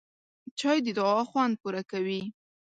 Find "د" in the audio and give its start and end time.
0.85-0.87